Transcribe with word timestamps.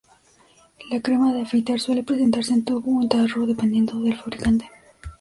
La 0.89 0.99
crema 0.99 1.31
de 1.31 1.41
afeitar 1.41 1.79
suele 1.79 2.01
presentarse 2.01 2.51
en 2.55 2.65
tubo 2.65 2.97
o 2.97 3.03
en 3.03 3.07
tarro 3.09 3.45
dependiendo 3.45 3.99
del 4.01 4.17
fabricante. 4.17 4.67